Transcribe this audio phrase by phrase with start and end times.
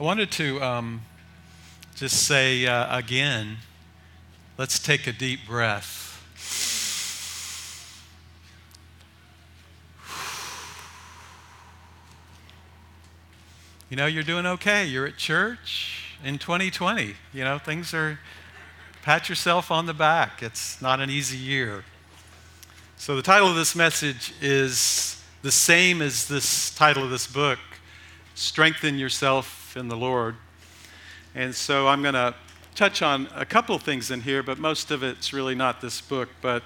[0.00, 1.02] I wanted to um,
[1.96, 3.58] just say uh, again
[4.56, 6.08] let's take a deep breath.
[13.90, 14.86] You know, you're doing okay.
[14.86, 17.14] You're at church in 2020.
[17.34, 18.18] You know, things are,
[19.02, 20.42] pat yourself on the back.
[20.42, 21.84] It's not an easy year.
[22.96, 27.58] So, the title of this message is the same as this title of this book
[28.34, 30.36] Strengthen Yourself in the Lord.
[31.34, 32.34] And so, I'm going to
[32.74, 36.00] touch on a couple of things in here, but most of it's really not this
[36.00, 36.28] book.
[36.40, 36.62] But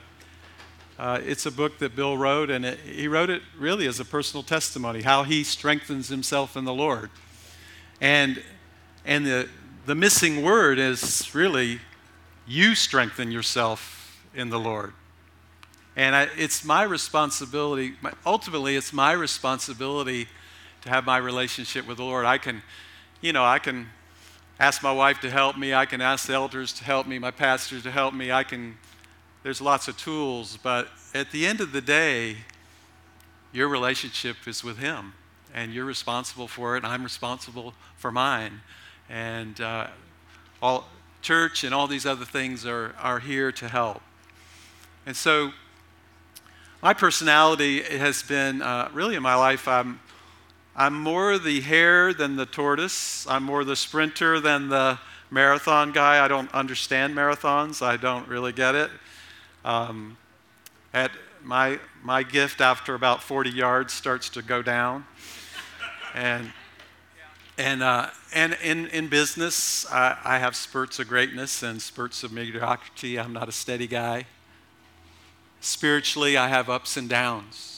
[0.99, 4.05] uh, it's a book that Bill wrote, and it, he wrote it really as a
[4.05, 7.11] personal testimony how he strengthens himself in the Lord.
[8.01, 8.43] And,
[9.05, 9.49] and the,
[9.85, 11.81] the missing word is really
[12.47, 14.93] you strengthen yourself in the Lord.
[15.97, 20.29] And I, it's my responsibility, my, ultimately, it's my responsibility
[20.87, 22.25] to have my relationship with the Lord.
[22.25, 22.63] I can,
[23.21, 23.89] you know, I can
[24.59, 27.31] ask my wife to help me, I can ask the elders to help me, my
[27.31, 28.79] pastors to help me, I can
[29.47, 32.39] there's lots of tools, but at the end of the day,
[33.53, 35.13] your relationship is with Him,
[35.55, 38.61] and you're responsible for it, and I'm responsible for mine.
[39.09, 39.87] And uh,
[40.61, 40.89] all
[41.23, 44.03] church and all these other things are, are here to help.
[45.07, 45.53] And so,
[46.83, 50.01] my personality has been uh, really in my life, I'm,
[50.79, 54.99] I'm more the hare than the tortoise, I'm more the sprinter than the
[55.31, 56.23] marathon guy.
[56.23, 58.91] I don't understand marathons, I don't really get it.
[59.65, 60.19] Um,
[60.93, 65.07] at my, my gift after about 40 yards starts to go down.
[66.15, 66.53] and
[67.59, 72.31] and, uh, and in, in business, I, I have spurts of greatness and spurts of
[72.31, 73.19] mediocrity.
[73.19, 74.27] I'm not a steady guy.
[75.63, 77.76] Spiritually, I have ups and downs.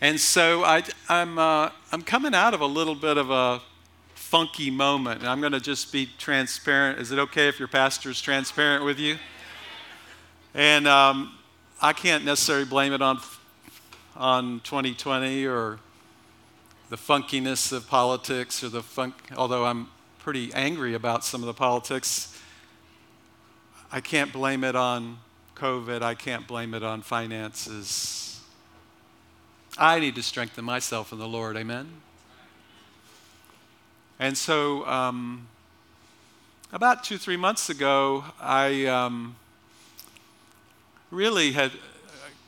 [0.00, 3.60] And so I, I'm, uh, I'm coming out of a little bit of a
[4.14, 5.20] funky moment.
[5.20, 7.00] And I'm going to just be transparent.
[7.00, 9.16] Is it okay if your pastor is transparent with you?
[10.54, 11.34] And um,
[11.82, 13.18] I can't necessarily blame it on,
[14.16, 15.80] on 2020 or
[16.90, 19.88] the funkiness of politics or the funk, although I'm
[20.18, 22.40] pretty angry about some of the politics.
[23.90, 25.18] I can't blame it on
[25.56, 26.02] COVID.
[26.02, 28.37] I can't blame it on finances.
[29.78, 31.56] I need to strengthen myself in the Lord.
[31.56, 31.88] Amen.
[34.18, 35.46] And so, um,
[36.72, 38.86] about two, three months ago, I.
[38.86, 39.36] Um,
[41.10, 41.72] really had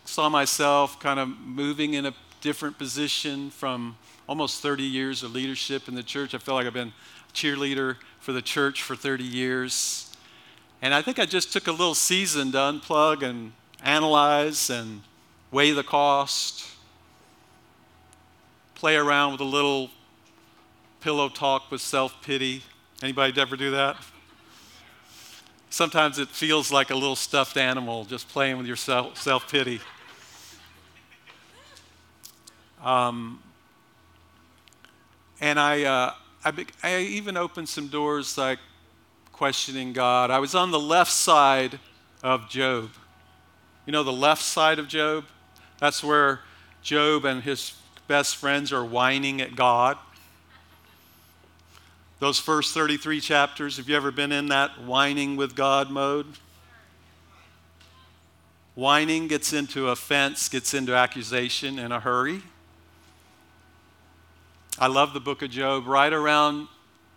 [0.05, 3.97] saw myself kind of moving in a different position from
[4.29, 6.35] almost 30 years of leadership in the church.
[6.35, 6.93] I feel like I've been
[7.33, 10.15] cheerleader for the church for 30 years.
[10.83, 13.53] And I think I just took a little season to unplug and
[13.83, 15.03] analyze and
[15.53, 16.67] weigh the cost,
[18.81, 19.91] play around with a little
[21.03, 22.63] pillow talk with self-pity.
[23.03, 23.99] Anybody ever do that?
[25.69, 29.81] Sometimes it feels like a little stuffed animal just playing with your self pity.
[32.83, 33.43] Um,
[35.43, 38.61] and I, uh, I, be, I even opened some doors like
[39.31, 40.31] questioning God.
[40.31, 41.79] I was on the left side
[42.23, 42.89] of Job.
[43.85, 45.27] You know, the left side of Job?
[45.81, 46.41] That's where
[46.81, 47.75] Job and his
[48.11, 49.97] best friends are whining at God.
[52.19, 56.27] Those first 33 chapters, have you ever been in that whining with God mode?
[58.75, 62.43] Whining gets into offense, gets into accusation in a hurry.
[64.77, 65.87] I love the book of Job.
[65.87, 66.67] Right around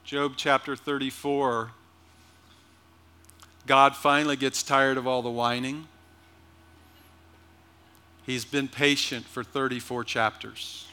[0.04, 1.72] Job chapter 34,
[3.66, 5.88] God finally gets tired of all the whining.
[8.25, 10.88] He's been patient for 34 chapters.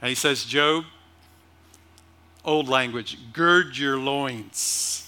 [0.00, 0.84] And he says, Job,
[2.44, 5.02] old language, gird your loins.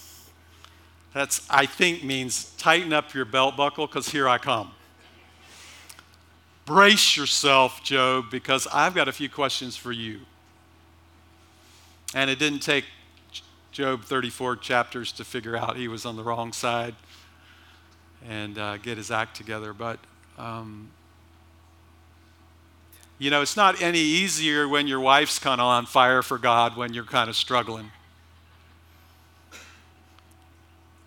[1.12, 4.70] That's, I think, means tighten up your belt buckle because here I come.
[6.64, 10.20] Brace yourself, Job, because I've got a few questions for you.
[12.14, 12.84] And it didn't take
[13.72, 16.94] Job 34 chapters to figure out he was on the wrong side
[18.28, 19.72] and uh, get his act together.
[19.72, 19.98] But
[20.36, 20.90] um,
[23.18, 26.76] You know, it's not any easier when your wife's kind of on fire for God
[26.76, 27.90] when you're kind of struggling.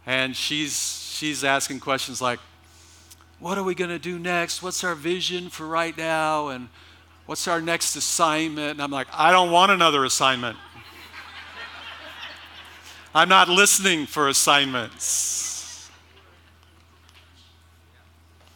[0.06, 0.74] And she's,
[1.14, 2.40] she's asking questions like,
[3.40, 4.62] What are we going to do next?
[4.62, 6.50] What's our vision for right now?
[6.50, 6.68] And
[7.28, 8.72] what's our next assignment?
[8.72, 10.58] And I'm like, I don't want another assignment.
[13.14, 15.51] I'm not listening for assignments.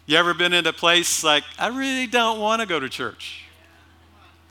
[0.06, 3.46] You ever been in a place like, I really don't want to go to church?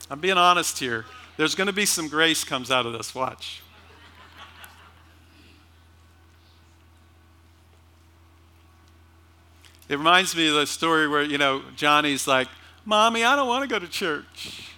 [0.09, 1.05] I'm being honest here.
[1.37, 3.15] There's going to be some grace comes out of this.
[3.15, 3.61] Watch.
[9.87, 12.47] It reminds me of the story where, you know, Johnny's like,
[12.85, 14.71] Mommy, I don't want to go to church.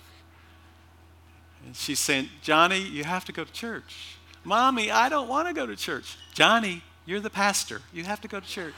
[1.65, 4.18] And she's saying, Johnny, you have to go to church.
[4.44, 6.18] Mommy, I don't want to go to church.
[6.33, 7.81] Johnny, you're the pastor.
[7.94, 8.73] You have to go to church.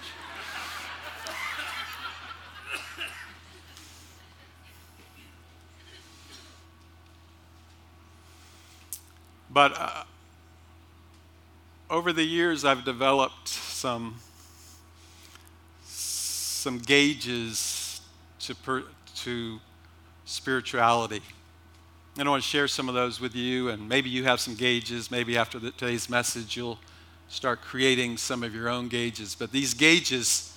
[9.50, 10.04] But uh,
[11.90, 14.16] over the years, I've developed some
[15.84, 18.02] some gauges
[18.40, 18.84] to, per,
[19.16, 19.60] to
[20.26, 21.22] spirituality.
[22.18, 24.56] And I want to share some of those with you, and maybe you have some
[24.56, 25.10] gauges.
[25.10, 26.78] Maybe after the, today's message, you'll
[27.30, 29.36] start creating some of your own gauges.
[29.36, 30.54] But these gauges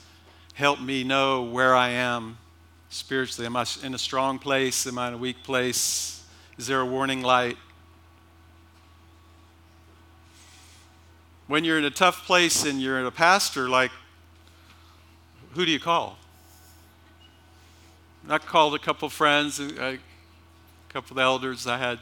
[0.54, 2.36] help me know where I am
[2.88, 3.46] spiritually.
[3.46, 4.86] Am I in a strong place?
[4.88, 6.24] Am I in a weak place?
[6.58, 7.56] Is there a warning light?
[11.52, 13.90] When you're in a tough place and you're in a pastor, like,
[15.52, 16.16] who do you call?
[18.26, 19.60] I called a couple friends.
[19.60, 19.98] a
[20.88, 21.98] couple of elders I had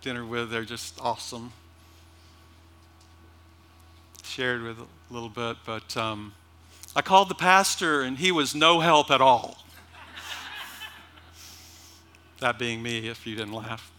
[0.00, 1.50] dinner with, they're just awesome.
[4.22, 6.32] Shared with a little bit, but um,
[6.94, 9.58] I called the pastor and he was no help at all.
[12.38, 13.90] that being me, if you didn't laugh.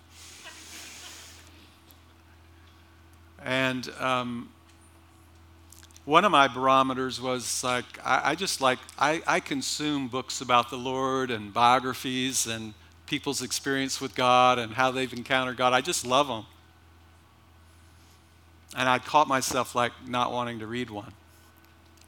[3.43, 4.47] And um,
[6.09, 10.71] one of my barometers was like, I, I just like, I, I consume books about
[10.71, 12.73] the Lord and biographies and
[13.05, 15.71] people's experience with God and how they've encountered God.
[15.71, 16.47] I just love them.
[18.75, 21.13] And I caught myself like not wanting to read one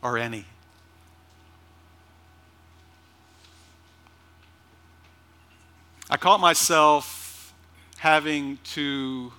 [0.01, 0.45] or any.
[6.09, 7.53] I caught myself
[8.00, 9.31] having to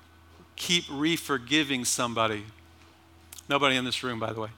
[0.54, 2.44] keep re forgiving somebody.
[3.52, 4.48] Nobody in this room, by the way.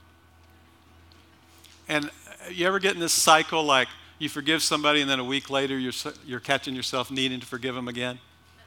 [1.89, 2.11] And uh,
[2.49, 3.89] you ever get in this cycle like,
[4.21, 5.93] you forgive somebody and then a week later you're,
[6.25, 8.21] you're catching yourself needing to forgive them again?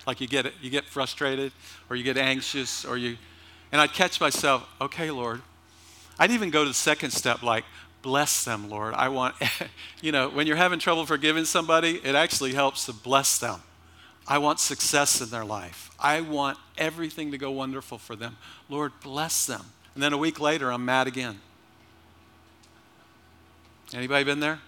[0.05, 1.53] Like you get you get frustrated
[1.89, 3.15] or you get anxious or you
[3.71, 5.41] and i'd catch myself okay lord.
[6.19, 7.63] I'd even go to the second step like
[8.01, 8.95] bless them lord.
[8.95, 9.35] I want
[10.01, 13.61] you know when you're having trouble forgiving somebody it actually helps to bless them.
[14.27, 15.89] I want success in their life.
[15.97, 18.35] I want everything to go wonderful for them.
[18.67, 21.39] Lord bless them and then a week later i'm mad again
[23.95, 24.59] anybody been there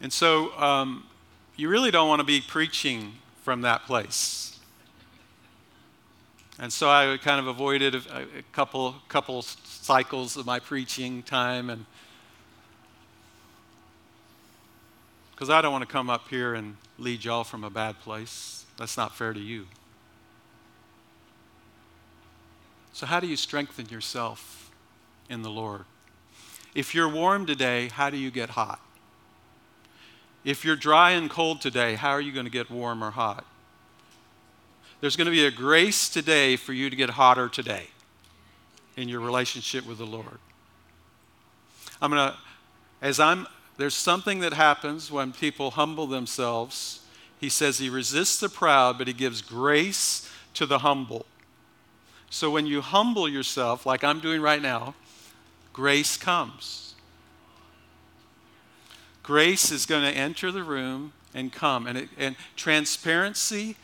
[0.00, 1.04] And so um,
[1.56, 4.58] you really don't want to be preaching from that place.
[6.58, 7.98] And so I kind of avoided a,
[8.38, 11.84] a couple, couple cycles of my preaching time and
[15.32, 18.66] because I don't want to come up here and lead y'all from a bad place.
[18.76, 19.66] That's not fair to you.
[22.92, 24.72] So, how do you strengthen yourself
[25.30, 25.84] in the Lord?
[26.74, 28.80] If you're warm today, how do you get hot?
[30.44, 33.44] If you're dry and cold today, how are you going to get warm or hot?
[35.00, 37.88] There's going to be a grace today for you to get hotter today
[38.96, 40.38] in your relationship with the Lord.
[42.02, 42.36] I'm going to,
[43.00, 43.46] as I'm,
[43.78, 47.00] there's something that happens when people humble themselves.
[47.40, 51.26] He says he resists the proud, but he gives grace to the humble.
[52.28, 54.94] So when you humble yourself, like I'm doing right now,
[55.72, 56.96] grace comes.
[59.22, 61.86] Grace is going to enter the room and come.
[61.86, 63.76] And, it, and transparency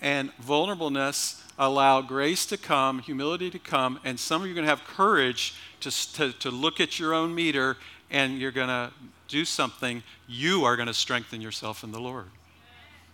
[0.00, 4.66] and vulnerableness allow grace to come, humility to come, and some of you are going
[4.66, 7.76] to have courage to, to, to look at your own meter
[8.08, 8.92] and you're going to
[9.32, 10.02] do something.
[10.28, 12.26] You are going to strengthen yourself in the Lord.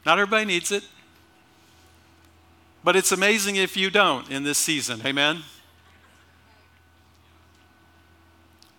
[0.05, 0.83] Not everybody needs it,
[2.83, 5.01] but it's amazing if you don't in this season.
[5.07, 5.39] Amen?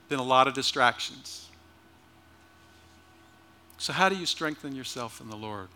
[0.10, 1.48] Been a lot of distractions.
[3.77, 5.69] So, how do you strengthen yourself in the Lord?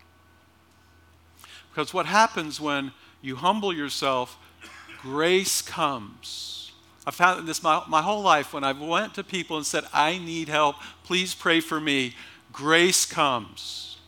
[1.70, 2.92] Because what happens when
[3.22, 4.36] you humble yourself,
[5.00, 6.63] grace comes.
[7.06, 10.18] I found this my, my whole life when I went to people and said, I
[10.18, 12.14] need help, please pray for me,
[12.52, 13.98] grace comes.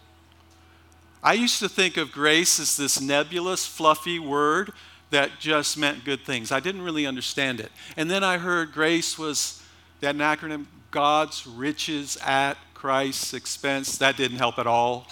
[1.23, 4.73] I used to think of grace as this nebulous, fluffy word
[5.11, 6.53] that just meant good things.
[6.53, 7.71] I didn't really understand it.
[7.97, 9.63] And then I heard grace was
[10.01, 13.99] that acronym God's riches at Christ's expense.
[13.99, 15.07] That didn't help at all.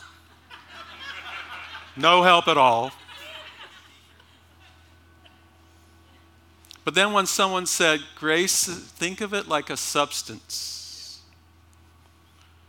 [1.97, 2.93] No help at all.
[6.85, 11.23] But then when someone said grace, think of it like a substance.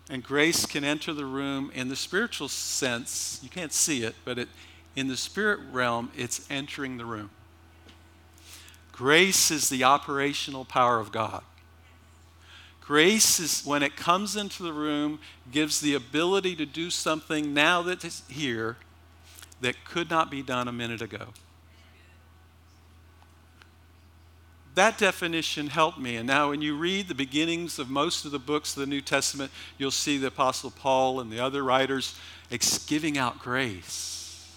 [0.09, 3.39] And grace can enter the room in the spiritual sense.
[3.43, 4.49] You can't see it, but it,
[4.95, 7.31] in the spirit realm, it's entering the room.
[8.91, 11.43] Grace is the operational power of God.
[12.79, 15.19] Grace is, when it comes into the room,
[15.51, 18.77] gives the ability to do something now that is here
[19.59, 21.29] that could not be done a minute ago.
[24.75, 26.17] That definition helped me.
[26.17, 28.99] And now, when you read the beginnings of most of the books of the New
[28.99, 32.19] Testament, you'll see the Apostle Paul and the other writers
[32.85, 34.51] giving out grace.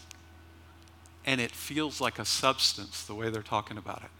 [1.24, 4.10] And it feels like a substance the way they're talking about it.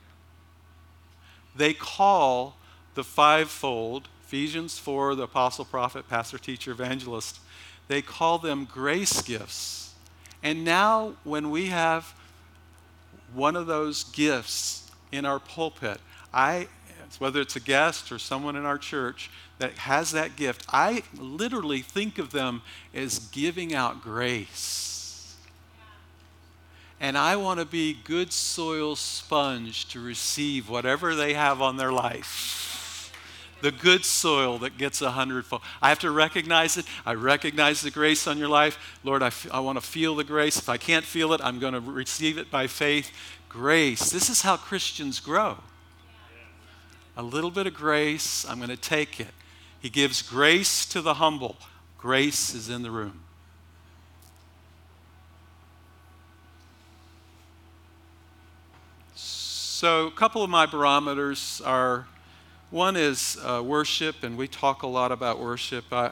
[1.57, 2.57] They call
[2.95, 7.41] the fivefold, Ephesians 4, the apostle, prophet, pastor, teacher, evangelist,
[7.89, 9.95] they call them grace gifts.
[10.45, 12.15] And now, when we have
[13.35, 16.01] one of those gifts in our pulpit,
[16.33, 16.69] I,
[17.19, 21.81] whether it's a guest or someone in our church that has that gift, I literally
[21.81, 22.63] think of them
[22.95, 25.37] as giving out grace.
[27.01, 31.93] And I want to be good soil sponge to receive whatever they have on their
[31.93, 32.69] life
[33.61, 35.63] the good soil that gets a hundredfold.
[35.83, 36.87] I have to recognize it.
[37.05, 38.99] I recognize the grace on your life.
[39.03, 40.59] Lord, I, f- I want to feel the grace.
[40.59, 43.11] If I can't feel it, I'm going to receive it by faith.
[43.49, 44.11] Grace.
[44.11, 45.59] This is how Christians grow.
[47.17, 49.35] A little bit of grace, I'm going to take it.
[49.81, 51.57] He gives grace to the humble.
[51.97, 53.21] Grace is in the room.
[59.15, 62.07] So, a couple of my barometers are
[62.71, 65.85] one is uh, worship, and we talk a lot about worship.
[65.93, 66.11] I,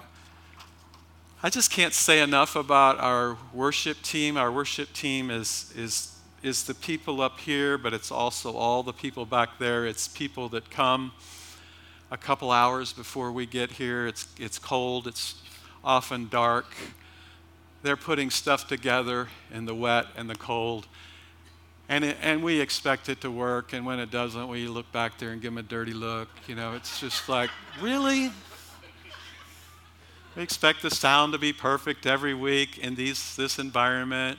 [1.43, 4.37] I just can't say enough about our worship team.
[4.37, 6.16] Our worship team is, is,
[6.47, 9.85] is the people up here, but it's also all the people back there.
[9.85, 11.11] It's people that come
[12.13, 14.07] a couple hours before we get here.
[14.07, 15.43] It's, it's cold, it's
[15.83, 16.67] often dark.
[17.83, 20.87] They're putting stuff together in the wet and the cold.
[21.89, 25.19] And, it, and we expect it to work, and when it doesn't, we look back
[25.19, 26.29] there and give them a dirty look.
[26.47, 27.51] You know, it's just like,
[27.81, 28.31] really?
[30.37, 34.39] We expect the sound to be perfect every week in these, this environment.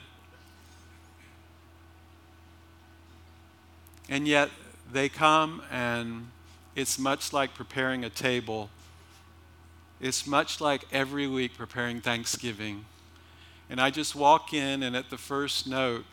[4.08, 4.50] And yet,
[4.90, 6.28] they come, and
[6.74, 8.70] it's much like preparing a table.
[10.00, 12.84] It's much like every week preparing Thanksgiving.
[13.68, 16.06] And I just walk in, and at the first note,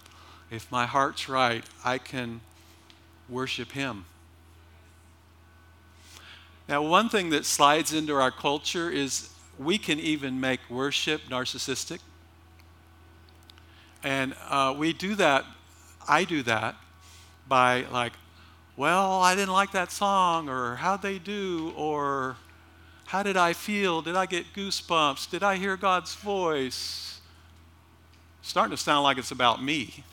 [0.51, 2.41] if my heart's right, I can
[3.29, 4.05] worship Him.
[6.67, 11.99] Now, one thing that slides into our culture is we can even make worship narcissistic.
[14.03, 15.45] And uh, we do that,
[16.07, 16.75] I do that
[17.47, 18.13] by like,
[18.77, 22.35] well, I didn't like that song, or how'd they do, or
[23.05, 24.01] how did I feel?
[24.01, 25.29] Did I get goosebumps?
[25.29, 27.15] Did I hear God's voice?
[28.45, 30.03] starting to sound like it's about me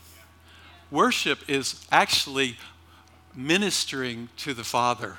[0.89, 2.55] worship is actually
[3.35, 5.17] ministering to the Father.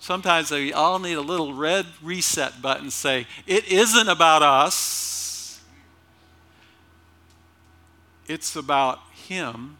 [0.00, 5.60] Sometimes we all need a little red reset button say, it isn't about us,
[8.26, 9.76] it's about Him.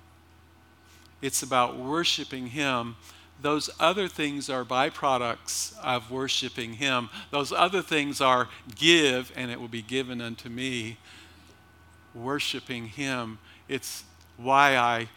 [1.20, 2.96] It's about worshiping Him.
[3.40, 7.08] Those other things are byproducts of worshiping Him.
[7.30, 10.96] Those other things are give, and it will be given unto me.
[12.14, 13.38] Worshiping Him.
[13.68, 14.04] It's
[14.37, 15.08] why I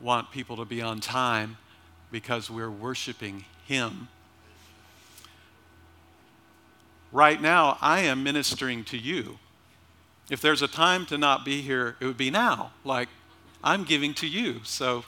[0.00, 1.56] want people to be on time
[2.10, 4.08] because we're worshiping Him.
[7.12, 9.38] Right now, I am ministering to you.
[10.30, 12.70] If there's a time to not be here, it would be now.
[12.84, 13.08] Like,
[13.64, 14.60] I'm giving to you.
[14.62, 15.04] So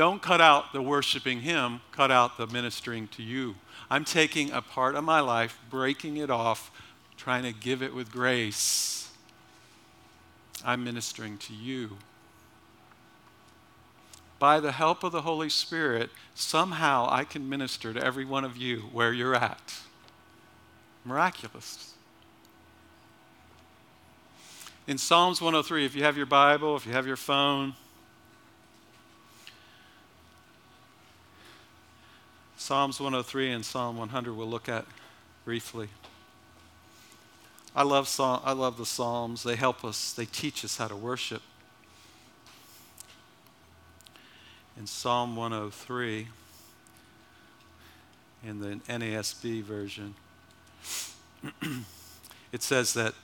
[0.00, 3.56] don't cut out the worshiping Him, cut out the ministering to you.
[3.90, 6.70] I'm taking a part of my life, breaking it off,
[7.18, 9.10] trying to give it with grace
[10.64, 11.98] I'm ministering to you.
[14.38, 18.56] By the help of the Holy Spirit, somehow I can minister to every one of
[18.56, 19.80] you where you're at.
[21.04, 21.92] Miraculous.
[24.86, 27.74] In Psalms 103, if you have your Bible, if you have your phone,
[32.70, 34.84] Psalms 103 and Psalm 100 we'll look at
[35.44, 35.88] briefly.
[37.74, 39.42] I love, Psalm, I love the Psalms.
[39.42, 41.42] They help us, they teach us how to worship.
[44.78, 46.28] In Psalm 103,
[48.46, 50.14] in the NASB version,
[52.52, 53.14] it says that,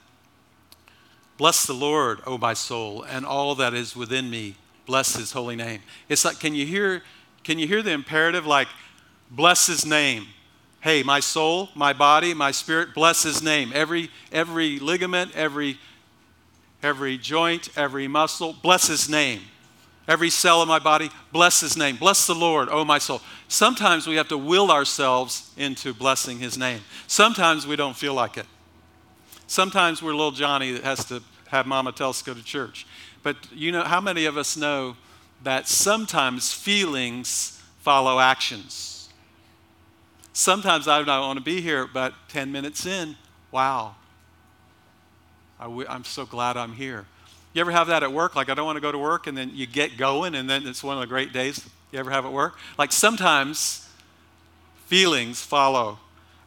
[1.37, 4.55] Bless the Lord, O my soul, and all that is within me.
[4.85, 5.83] Bless his holy name.
[6.09, 7.03] It's like, can you hear,
[7.45, 8.45] can you hear the imperative?
[8.45, 8.67] Like,
[9.31, 10.27] bless his name.
[10.81, 13.71] Hey, my soul, my body, my spirit, bless his name.
[13.73, 15.79] Every, every ligament, every,
[16.81, 19.41] every joint, every muscle, bless his name.
[20.07, 21.97] Every cell of my body, bless his name.
[21.97, 23.21] Bless the Lord, oh my soul.
[23.49, 26.81] Sometimes we have to will ourselves into blessing his name.
[27.07, 28.45] Sometimes we don't feel like it.
[29.47, 32.85] Sometimes we're little Johnny that has to have mama tell us to go to church.
[33.23, 34.95] But you know, how many of us know
[35.43, 38.96] that sometimes feelings follow actions?
[40.37, 43.15] Sometimes I don't want to be here, but 10 minutes in,
[43.49, 43.95] wow,
[45.59, 47.07] i w- I'm so glad I'm here.
[47.53, 48.35] You ever have that at work?
[48.35, 50.67] Like, I don't want to go to work, and then you get going, and then
[50.67, 51.67] it's one of the great days.
[51.91, 52.55] You ever have at work?
[52.77, 53.89] Like, sometimes
[54.85, 55.97] feelings follow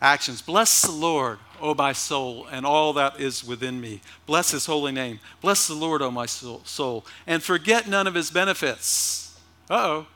[0.00, 0.40] actions.
[0.40, 4.02] Bless the Lord, O my soul, and all that is within me.
[4.24, 5.18] Bless his holy name.
[5.40, 9.36] Bless the Lord, O my soul, and forget none of his benefits.
[9.68, 10.06] Uh oh.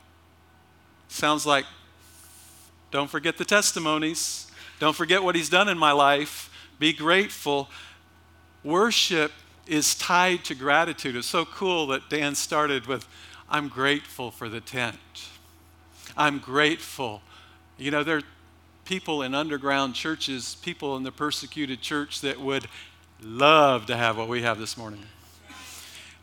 [1.09, 1.65] Sounds like
[2.95, 4.49] don't forget the testimonies.
[4.79, 6.49] Don't forget what he's done in my life.
[6.79, 7.69] Be grateful.
[8.63, 9.33] Worship
[9.67, 11.17] is tied to gratitude.
[11.17, 13.05] It's so cool that Dan started with,
[13.49, 14.95] I'm grateful for the tent.
[16.15, 17.21] I'm grateful.
[17.77, 18.23] You know, there are
[18.85, 22.65] people in underground churches, people in the persecuted church that would
[23.21, 25.03] love to have what we have this morning.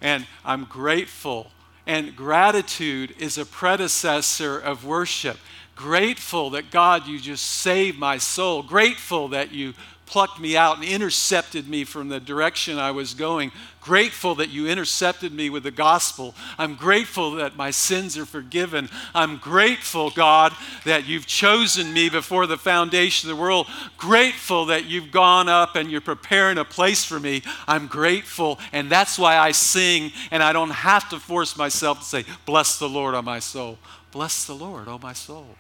[0.00, 1.50] And I'm grateful.
[1.87, 5.37] And gratitude is a predecessor of worship.
[5.74, 8.62] Grateful that God, you just saved my soul.
[8.62, 9.74] Grateful that you
[10.12, 13.50] plucked me out and intercepted me from the direction I was going.
[13.80, 16.35] Grateful that you intercepted me with the gospel.
[16.58, 18.90] I'm grateful that my sins are forgiven.
[19.14, 20.52] I'm grateful, God,
[20.85, 23.66] that you've chosen me before the foundation of the world.
[23.96, 27.42] Grateful that you've gone up and you're preparing a place for me.
[27.66, 32.04] I'm grateful, and that's why I sing, and I don't have to force myself to
[32.04, 33.78] say, Bless the Lord, O my soul.
[34.12, 35.57] Bless the Lord, O my soul.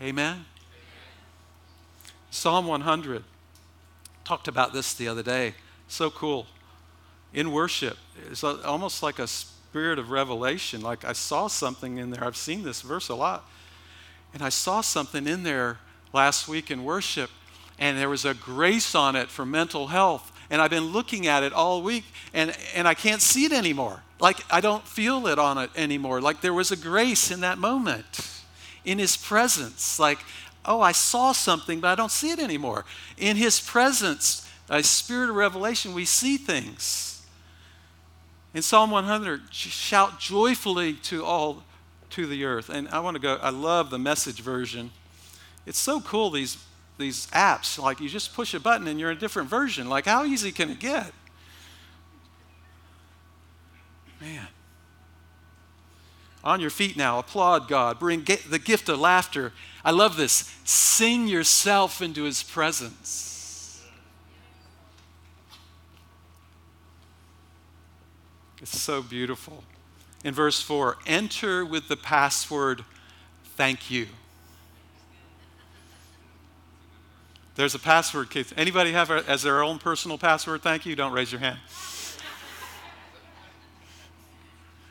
[0.00, 0.46] Amen.
[2.30, 3.22] Psalm 100.
[4.24, 5.54] Talked about this the other day.
[5.88, 6.46] So cool.
[7.32, 7.98] In worship,
[8.30, 10.80] it's almost like a spirit of revelation.
[10.80, 12.24] Like I saw something in there.
[12.24, 13.44] I've seen this verse a lot.
[14.32, 15.78] And I saw something in there
[16.12, 17.30] last week in worship,
[17.78, 20.32] and there was a grace on it for mental health.
[20.50, 24.02] And I've been looking at it all week, and, and I can't see it anymore.
[24.20, 26.20] Like I don't feel it on it anymore.
[26.20, 28.42] Like there was a grace in that moment
[28.84, 29.98] in his presence.
[29.98, 30.18] Like
[30.68, 32.84] oh, I saw something, but I don't see it anymore.
[33.16, 37.22] In His presence, a spirit of revelation, we see things.
[38.54, 41.64] In Psalm 100, shout joyfully to all
[42.10, 42.68] to the earth.
[42.68, 44.90] And I want to go, I love the message version.
[45.66, 46.62] It's so cool, these,
[46.98, 47.78] these apps.
[47.78, 49.88] Like you just push a button and you're in a different version.
[49.88, 51.12] Like, how easy can it get?
[54.20, 54.46] Man.
[56.44, 57.98] On your feet now, applaud God.
[57.98, 59.52] Bring the gift of laughter
[59.88, 60.54] I love this.
[60.64, 63.82] Sing yourself into his presence.
[68.60, 69.64] It's so beautiful.
[70.24, 72.84] In verse 4, enter with the password,
[73.56, 74.08] thank you.
[77.54, 78.28] There's a password.
[78.56, 80.94] Anybody have as their own personal password, thank you?
[80.96, 81.58] Don't raise your hand.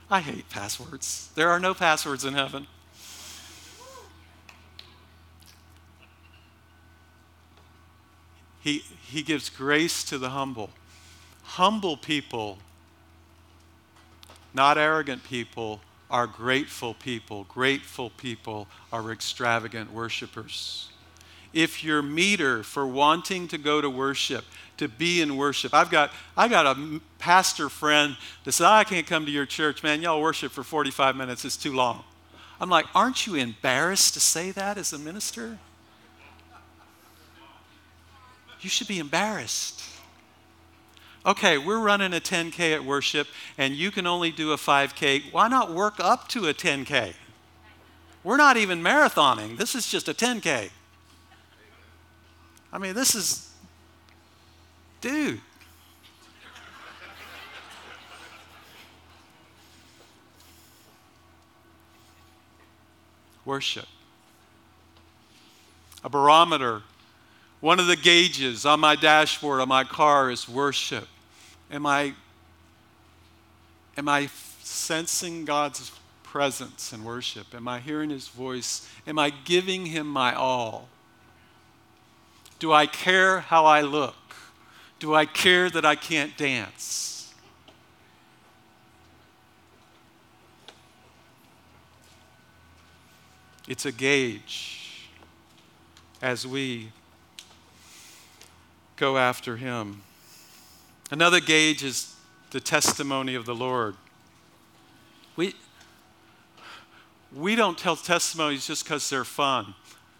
[0.09, 1.29] I hate passwords.
[1.35, 2.67] There are no passwords in heaven.
[8.61, 10.69] He, he gives grace to the humble.
[11.43, 12.57] Humble people,
[14.53, 17.45] not arrogant people, are grateful people.
[17.45, 20.89] Grateful people are extravagant worshipers.
[21.53, 24.45] If your meter for wanting to go to worship,
[24.77, 29.07] to be in worship, I've got, I got a pastor friend that said, I can't
[29.07, 30.01] come to your church, man.
[30.01, 32.03] Y'all worship for 45 minutes, it's too long.
[32.59, 35.59] I'm like, aren't you embarrassed to say that as a minister?
[38.61, 39.83] You should be embarrassed.
[41.25, 45.33] Okay, we're running a 10K at worship and you can only do a 5K.
[45.33, 47.13] Why not work up to a 10K?
[48.23, 49.57] We're not even marathoning.
[49.57, 50.69] This is just a 10K.
[52.71, 53.51] I mean, this is,
[55.01, 55.41] dude.
[63.45, 63.87] Worship.
[66.03, 66.83] a barometer.
[67.59, 71.07] One of the gauges on my dashboard on my car is worship.
[71.71, 72.13] Am I,
[73.97, 74.29] am I
[74.61, 75.91] sensing God's
[76.23, 77.47] presence in worship?
[77.53, 78.87] Am I hearing His voice?
[79.05, 80.87] Am I giving Him my all?
[82.59, 84.15] Do I care how I look?
[84.99, 87.33] Do I care that I can't dance?
[93.67, 95.09] It's a gauge
[96.21, 96.91] as we
[98.95, 100.01] go after Him.
[101.11, 102.15] Another gauge is
[102.51, 103.95] the testimony of the Lord.
[105.35, 105.53] We,
[107.35, 109.75] we don't tell testimonies just because they're fun.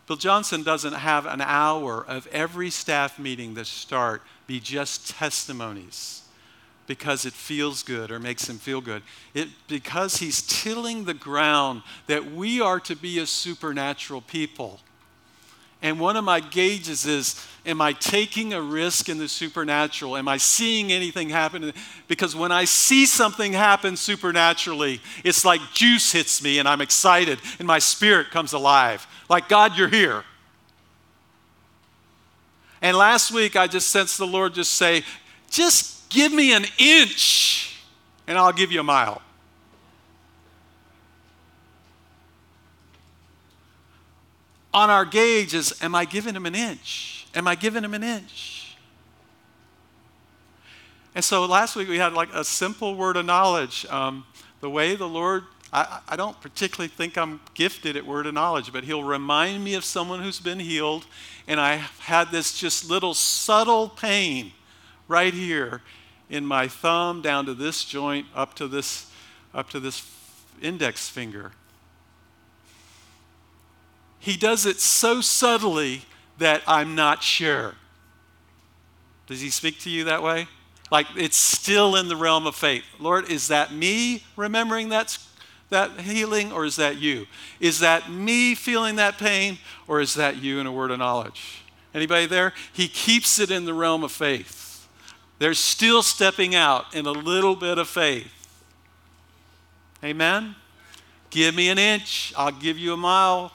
[0.07, 6.23] Bill Johnson doesn't have an hour of every staff meeting that start be just testimonies
[6.87, 9.03] because it feels good or makes him feel good.
[9.33, 14.79] It, because he's tilling the ground that we are to be a supernatural people.
[15.81, 20.15] And one of my gauges is Am I taking a risk in the supernatural?
[20.15, 21.73] Am I seeing anything happen?
[22.07, 27.39] Because when I see something happen supernaturally, it's like juice hits me and I'm excited
[27.59, 29.05] and my spirit comes alive.
[29.27, 30.23] Like, God, you're here.
[32.81, 35.03] And last week, I just sensed the Lord just say,
[35.49, 37.81] just give me an inch
[38.27, 39.21] and I'll give you a mile.
[44.77, 47.25] On our gauge is, am I giving him an inch?
[47.33, 48.77] Am I giving him an inch?
[51.15, 53.87] And so last week we had like a simple word of knowledge.
[53.89, 54.23] Um,
[54.61, 58.71] the way the Lord, I, I don't particularly think I'm gifted at word of knowledge,
[58.71, 61.07] but He'll remind me of someone who's been healed.
[61.47, 64.51] And I had this just little subtle pain
[65.07, 65.81] right here
[66.29, 69.11] in my thumb down to this joint up to this
[69.55, 70.07] up to this
[70.61, 71.53] index finger.
[74.27, 76.01] He does it so subtly
[76.37, 77.75] that I'm not sure.
[79.25, 80.49] Does he speak to you that way?
[80.91, 82.83] Like it's still in the realm of faith.
[82.99, 85.29] Lord, is that me remembering that's,
[85.69, 87.25] that healing or is that you?
[87.61, 91.63] Is that me feeling that pain or is that you in a word of knowledge?
[91.93, 92.51] Anybody there?
[92.73, 94.89] He keeps it in the realm of faith.
[95.39, 98.27] They're still stepping out in a little bit of faith.
[100.03, 100.55] Amen?
[101.29, 103.53] Give me an inch, I'll give you a mile.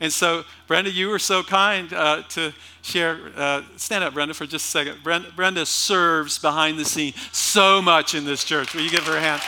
[0.00, 2.52] And so, Brenda, you were so kind uh, to
[2.82, 3.30] share.
[3.36, 5.02] Uh, stand up, Brenda, for just a second.
[5.04, 8.74] Brenda, Brenda, serves behind the scene so much in this church.
[8.74, 9.40] Will you give her a hand?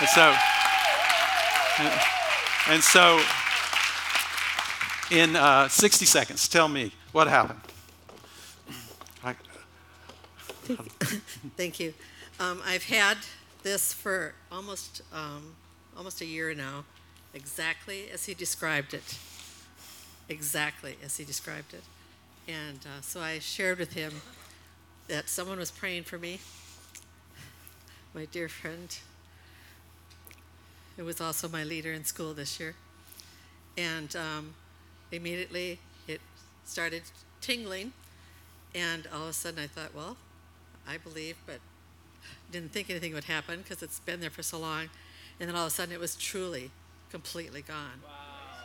[0.00, 0.34] And so,
[2.72, 3.20] and so
[5.10, 7.60] in uh, 60 seconds, tell me what happened.
[9.22, 9.34] I,
[11.56, 11.92] Thank you.
[12.38, 13.18] Um, I've had
[13.62, 15.54] this for almost um,
[15.98, 16.84] almost a year now,
[17.34, 19.18] exactly as he described it
[20.30, 21.82] exactly as he described it.
[22.48, 24.22] And uh, so I shared with him
[25.08, 26.38] that someone was praying for me,
[28.14, 28.96] my dear friend,
[30.96, 32.74] who was also my leader in school this year.
[33.76, 34.54] And um,
[35.12, 36.20] immediately it
[36.64, 37.02] started
[37.40, 37.92] tingling,
[38.74, 40.16] and all of a sudden I thought, well,
[40.86, 41.58] I believe, but
[42.50, 44.90] didn't think anything would happen because it's been there for so long.
[45.38, 46.70] And then all of a sudden it was truly
[47.10, 48.02] completely gone.
[48.04, 48.10] Wow,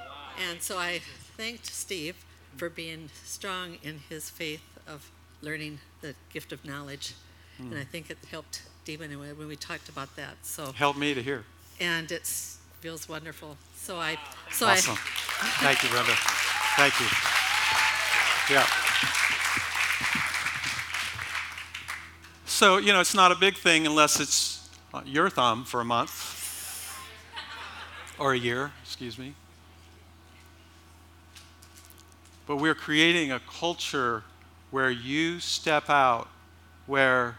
[0.05, 0.49] wow.
[0.49, 1.01] And so I
[1.37, 2.15] thanked Steve
[2.57, 7.13] for being strong in his faith of learning the gift of knowledge.
[7.61, 7.71] Mm.
[7.71, 10.35] And I think it helped Demon when we talked about that.
[10.43, 11.43] So helped me to hear.
[11.79, 12.25] And it
[12.79, 13.57] feels wonderful.
[13.75, 14.17] So I
[14.51, 14.93] so awesome.
[14.93, 16.13] I Thank you, Brenda.
[16.77, 17.07] Thank you.
[18.55, 18.65] Yeah.
[22.45, 24.69] So, you know, it's not a big thing unless it's
[25.05, 26.35] your thumb for a month
[28.17, 29.33] or a year, excuse me.
[32.45, 34.23] But we're creating a culture
[34.71, 36.27] where you step out,
[36.85, 37.35] where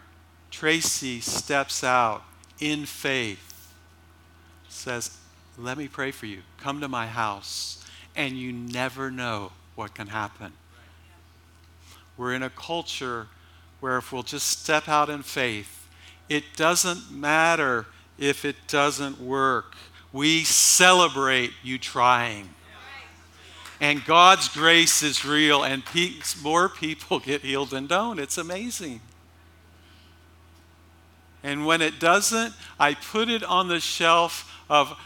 [0.49, 2.23] Tracy steps out
[2.59, 3.73] in faith,
[4.69, 5.17] says,
[5.57, 6.41] Let me pray for you.
[6.57, 7.83] Come to my house.
[8.15, 10.53] And you never know what can happen.
[12.17, 13.27] We're in a culture
[13.79, 15.87] where if we'll just step out in faith,
[16.27, 17.85] it doesn't matter
[18.17, 19.75] if it doesn't work.
[20.11, 22.49] We celebrate you trying.
[23.79, 25.83] And God's grace is real, and
[26.41, 28.19] more people get healed than don't.
[28.19, 29.01] It's amazing.
[31.43, 34.97] And when it doesn't, I put it on the shelf of,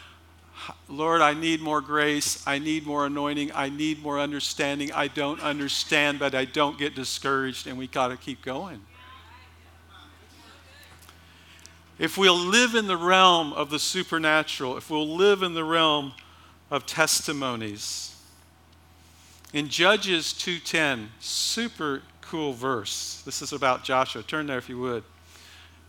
[0.88, 2.42] Lord, I need more grace.
[2.46, 3.52] I need more anointing.
[3.54, 4.90] I need more understanding.
[4.92, 8.80] I don't understand, but I don't get discouraged, and we got to keep going.
[11.98, 16.14] If we'll live in the realm of the supernatural, if we'll live in the realm
[16.70, 18.11] of testimonies,
[19.52, 23.20] In Judges 2:10, super cool verse.
[23.26, 24.22] This is about Joshua.
[24.22, 25.04] Turn there if you would.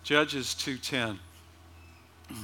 [0.04, 1.20] Judges 2:10.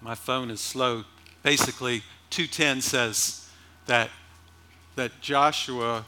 [0.00, 1.04] My phone is slow.
[1.42, 3.46] Basically, 210 says
[3.84, 4.08] that,
[4.96, 6.06] that Joshua,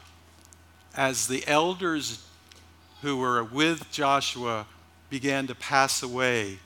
[0.95, 2.25] as the elders
[3.01, 4.65] who were with Joshua
[5.09, 6.59] began to pass away,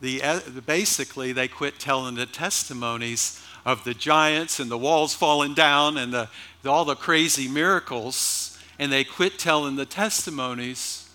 [0.00, 0.20] the,
[0.66, 6.12] basically they quit telling the testimonies of the giants and the walls falling down and
[6.12, 6.28] the,
[6.66, 11.08] all the crazy miracles, and they quit telling the testimonies,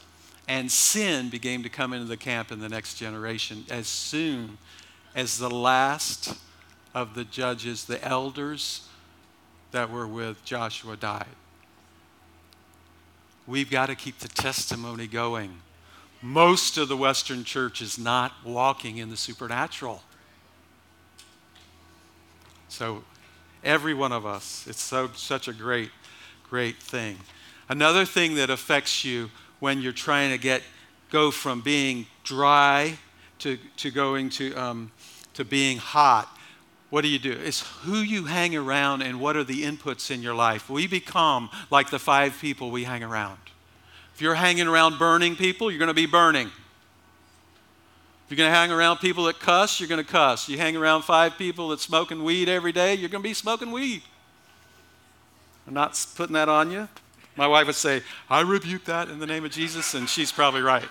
[0.47, 4.57] and sin began to come into the camp in the next generation as soon
[5.13, 6.37] as the last
[6.93, 8.87] of the judges, the elders
[9.71, 11.25] that were with Joshua died.
[13.47, 15.62] We've got to keep the testimony going.
[16.21, 20.03] Most of the Western church is not walking in the supernatural.
[22.67, 23.03] So,
[23.63, 25.91] every one of us, it's so, such a great,
[26.49, 27.17] great thing.
[27.69, 29.29] Another thing that affects you
[29.60, 30.62] when you're trying to get
[31.10, 32.97] go from being dry
[33.39, 34.91] to, to going to um,
[35.38, 36.36] to being hot,
[36.89, 37.32] what do you do?
[37.32, 40.69] It's who you hang around and what are the inputs in your life.
[40.69, 43.39] We become like the five people we hang around.
[44.15, 46.47] If you're hanging around burning people, you're going to be burning.
[46.47, 50.50] If you're going to hang around people that cuss, you're going to cuss.
[50.50, 53.71] You hang around five people that smoking weed every day, you're going to be smoking
[53.71, 54.02] weed.
[55.67, 56.88] I'm not putting that on you.
[57.36, 60.62] My wife would say, I rebuke that in the name of Jesus, and she's probably
[60.62, 60.88] right.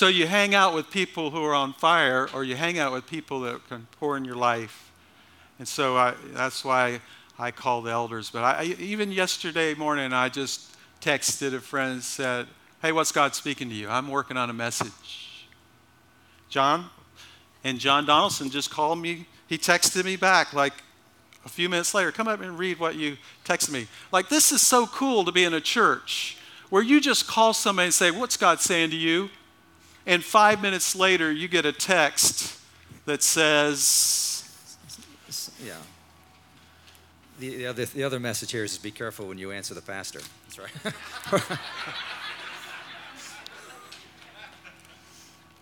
[0.00, 3.06] So you hang out with people who are on fire, or you hang out with
[3.06, 4.90] people that can pour in your life.
[5.58, 7.02] And so I, that's why
[7.38, 8.30] I call the elders.
[8.30, 12.46] But I, even yesterday morning, I just texted a friend and said,
[12.80, 13.90] Hey, what's God speaking to you?
[13.90, 15.44] I'm working on a message.
[16.48, 16.86] John?
[17.62, 19.26] And John Donaldson just called me.
[19.48, 20.72] He texted me back like
[21.44, 22.10] a few minutes later.
[22.10, 23.86] Come up and read what you texted me.
[24.12, 26.38] Like, this is so cool to be in a church
[26.70, 29.28] where you just call somebody and say, What's God saying to you?
[30.06, 32.58] And five minutes later, you get a text
[33.06, 34.76] that says,
[35.64, 35.74] Yeah.
[37.38, 40.20] The, the, other, the other message here is be careful when you answer the pastor.
[40.44, 40.70] That's right.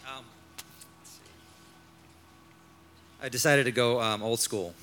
[0.09, 0.25] um,
[3.23, 4.75] I decided to go um, old school.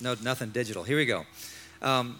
[0.00, 0.82] No, nothing digital.
[0.82, 1.24] Here we go.
[1.80, 2.18] Um,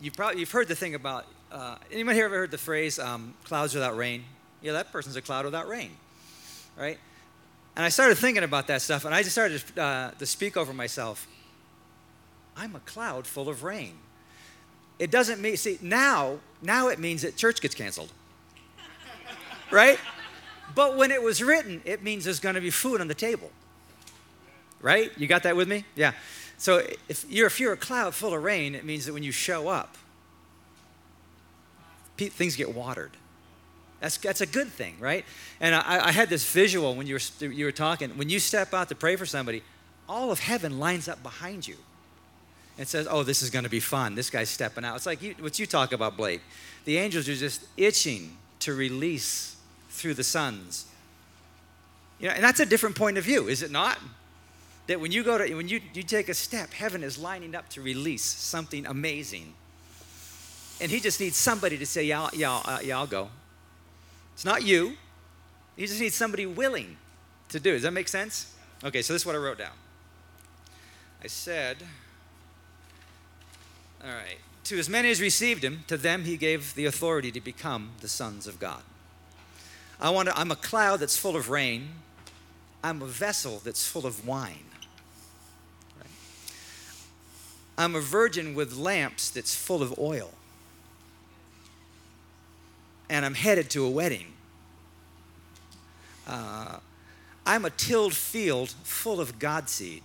[0.00, 1.26] you probably, you've heard the thing about
[1.56, 4.24] uh, anybody here ever heard the phrase um, clouds without rain?
[4.60, 5.90] Yeah, that person's a cloud without rain,
[6.78, 6.98] right?
[7.74, 10.74] And I started thinking about that stuff, and I just started uh, to speak over
[10.74, 11.26] myself.
[12.56, 13.94] I'm a cloud full of rain.
[14.98, 18.12] It doesn't mean, see, now, now it means that church gets canceled,
[19.70, 19.98] right?
[20.74, 23.50] But when it was written, it means there's going to be food on the table,
[24.82, 25.10] right?
[25.16, 25.86] You got that with me?
[25.94, 26.12] Yeah.
[26.58, 29.32] So if you're, if you're a cloud full of rain, it means that when you
[29.32, 29.96] show up,
[32.16, 33.12] things get watered.
[34.00, 35.24] That's, that's a good thing, right?
[35.60, 38.10] And I, I had this visual when you were, you were talking.
[38.10, 39.62] When you step out to pray for somebody,
[40.08, 41.76] all of heaven lines up behind you
[42.78, 44.14] and says, Oh, this is going to be fun.
[44.14, 44.96] This guy's stepping out.
[44.96, 46.42] It's like you, what you talk about, Blake.
[46.84, 49.56] The angels are just itching to release
[49.90, 50.86] through the sons.
[52.20, 53.98] You know, and that's a different point of view, is it not?
[54.86, 57.68] That when you go to, when you, you take a step, heaven is lining up
[57.70, 59.54] to release something amazing
[60.80, 63.30] and he just needs somebody to say, yeah, yeah, uh, yeah, I'll go.
[64.34, 64.96] It's not you.
[65.76, 66.96] He just needs somebody willing
[67.48, 67.72] to do.
[67.72, 68.54] Does that make sense?
[68.84, 69.72] Okay, so this is what I wrote down.
[71.24, 71.78] I said,
[74.04, 77.40] all right, to as many as received him, to them he gave the authority to
[77.40, 78.82] become the sons of God.
[79.98, 81.88] I want to, I'm a cloud that's full of rain.
[82.84, 84.66] I'm a vessel that's full of wine.
[85.98, 86.10] Right?
[87.78, 90.32] I'm a virgin with lamps that's full of oil
[93.08, 94.26] and I'm headed to a wedding.
[96.26, 96.78] Uh,
[97.44, 100.02] I'm a tilled field full of God seed.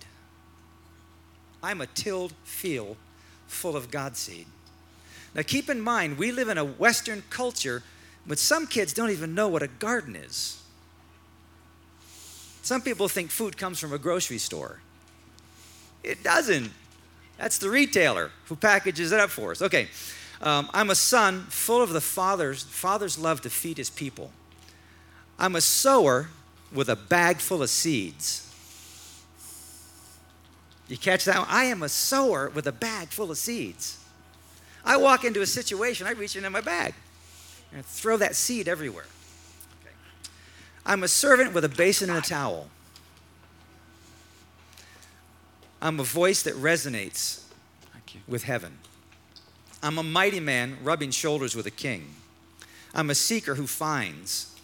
[1.62, 2.96] I'm a tilled field
[3.46, 4.46] full of God seed.
[5.34, 7.82] Now, keep in mind, we live in a Western culture,
[8.26, 10.62] but some kids don't even know what a garden is.
[12.62, 14.80] Some people think food comes from a grocery store.
[16.04, 16.70] It doesn't.
[17.38, 19.62] That's the retailer who packages it up for us.
[19.62, 19.88] Okay,
[20.42, 24.30] um, I'm a son full of the Father's, Father's love to feed his people.
[25.38, 26.28] I'm a sower
[26.72, 28.48] with a bag full of seeds.
[30.88, 31.38] You catch that?
[31.38, 31.46] One?
[31.48, 33.98] I am a sower with a bag full of seeds.
[34.84, 36.94] I walk into a situation, I reach into my bag
[37.72, 39.06] and throw that seed everywhere.
[39.80, 39.94] Okay.
[40.84, 42.68] I'm a servant with a basin and a towel.
[45.80, 47.42] I'm a voice that resonates
[48.28, 48.78] with heaven.
[49.82, 52.14] I'm a mighty man rubbing shoulders with a king.
[52.94, 54.54] I'm a seeker who finds.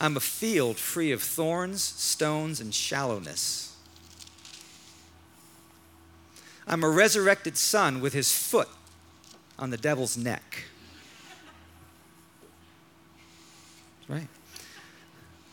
[0.00, 3.76] I'm a field free of thorns, stones, and shallowness.
[6.66, 8.68] I'm a resurrected son with his foot
[9.58, 10.64] on the devil's neck.
[14.08, 14.28] Right.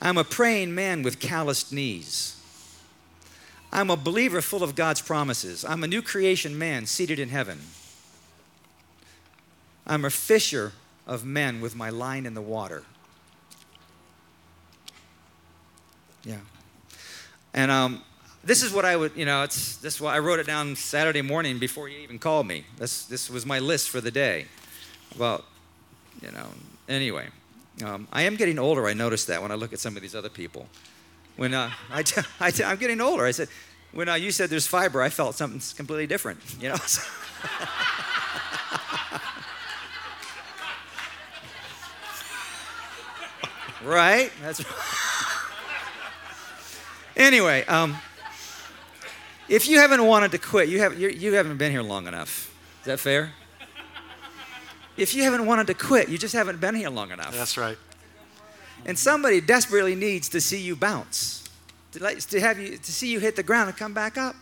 [0.02, 2.37] I'm a praying man with calloused knees.
[3.71, 5.65] I'm a believer full of God's promises.
[5.65, 7.60] I'm a new creation man seated in heaven.
[9.86, 10.73] I'm a fisher
[11.06, 12.84] of men with my line in the water.
[16.23, 16.39] Yeah.
[17.53, 18.03] And um,
[18.43, 21.58] this is what I would, you know, it's this I wrote it down Saturday morning
[21.58, 22.65] before you even called me.
[22.77, 24.45] This this was my list for the day.
[25.17, 25.43] Well,
[26.21, 26.47] you know,
[26.89, 27.27] anyway,
[27.84, 28.88] um, I am getting older.
[28.88, 30.67] I noticed that when I look at some of these other people.
[31.38, 33.47] When uh, I, t- I t- I'm getting older, I said,
[33.93, 36.39] when uh, you said there's fiber, I felt something completely different.
[36.60, 36.76] You know.
[43.89, 44.32] right.
[44.41, 44.63] That's.
[47.15, 47.63] anyway.
[47.65, 47.97] Um,
[49.47, 52.54] if you haven't wanted to quit, you, have, you, you haven't been here long enough.
[52.82, 53.32] Is that fair?
[54.97, 57.34] If you haven't wanted to quit, you just haven't been here long enough.
[57.34, 57.78] That's right.
[58.86, 61.48] And somebody desperately needs to see you bounce,
[61.92, 64.36] to, have you, to see you hit the ground and come back up.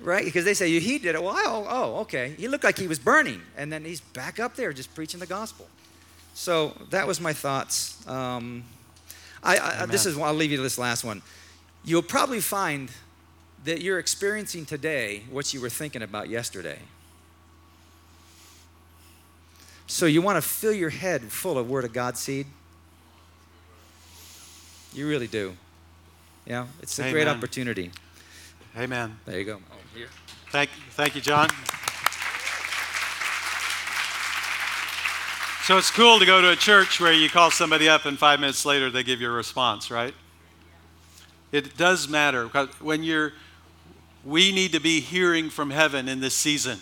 [0.00, 0.24] Right?
[0.24, 1.22] Because they say, he did it.
[1.22, 2.34] Well, oh, oh, okay.
[2.38, 3.42] He looked like he was burning.
[3.56, 5.66] And then he's back up there just preaching the gospel.
[6.34, 8.06] So that was my thoughts.
[8.06, 8.62] Um,
[9.42, 11.22] I, I, this is, I'll leave you to this last one
[11.86, 12.90] you'll probably find
[13.64, 16.78] that you're experiencing today what you were thinking about yesterday.
[19.86, 22.46] So you want to fill your head full of Word of God seed?
[24.92, 25.56] You really do.
[26.46, 27.12] Yeah, it's a Amen.
[27.12, 27.90] great opportunity.
[28.76, 29.18] Amen.
[29.24, 29.60] There you go.
[29.70, 30.08] Oh, here.
[30.50, 31.48] Thank, thank you, John.
[35.64, 38.38] So it's cool to go to a church where you call somebody up and five
[38.38, 40.14] minutes later they give you a response, right?
[41.50, 43.32] It does matter because when you're,
[44.24, 46.78] we need to be hearing from heaven in this season.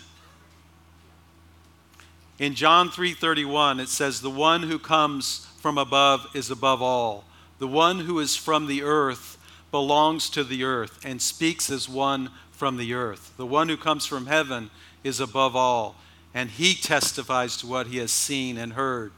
[2.37, 7.25] In John 3:31 it says the one who comes from above is above all.
[7.59, 9.37] The one who is from the earth
[9.71, 13.33] belongs to the earth and speaks as one from the earth.
[13.37, 14.69] The one who comes from heaven
[15.03, 15.95] is above all,
[16.33, 19.13] and he testifies to what he has seen and heard.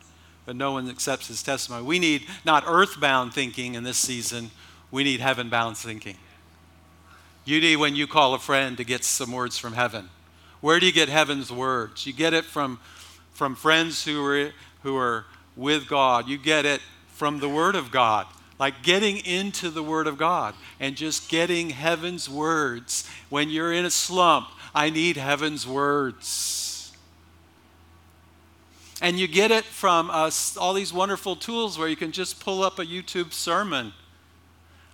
[0.46, 1.84] But no one accepts his testimony.
[1.84, 4.52] We need not earthbound thinking in this season,
[4.92, 6.18] we need heaven bound thinking.
[7.46, 10.10] You need when you call a friend to get some words from heaven.
[10.62, 12.06] Where do you get heaven's words?
[12.06, 12.80] You get it from,
[13.38, 14.50] from friends who are,
[14.82, 15.24] who are
[15.56, 16.28] with God.
[16.28, 18.26] You get it from the Word of God.
[18.58, 23.08] Like getting into the Word of God and just getting heaven's words.
[23.30, 26.92] When you're in a slump, I need heaven's words.
[29.04, 32.80] And you get it from all these wonderful tools where you can just pull up
[32.80, 33.94] a YouTube sermon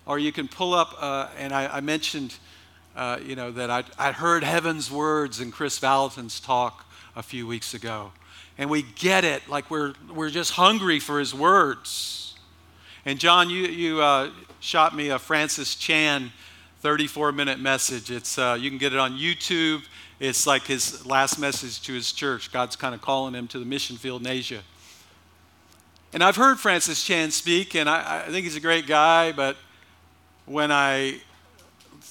[0.04, 2.34] or you can pull up, uh, and I, I mentioned,
[2.94, 6.84] uh, you know, that I, I heard heaven's words in Chris Valentin's talk
[7.16, 8.12] a few weeks ago.
[8.56, 12.36] And we get it, like we're, we're just hungry for his words.
[13.04, 16.32] And John, you, you uh, shot me a Francis Chan
[16.80, 18.10] 34 minute message.
[18.10, 19.82] It's, uh, you can get it on YouTube.
[20.20, 22.52] It's like his last message to his church.
[22.52, 24.62] God's kind of calling him to the mission field in Asia.
[26.12, 29.56] And I've heard Francis Chan speak, and I, I think he's a great guy, but
[30.46, 31.20] when I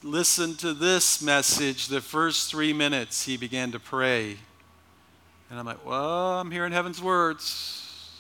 [0.03, 4.37] listened to this message, the first three minutes, he began to pray.
[5.53, 8.11] And I'm like, well, I'm hearing heaven's words.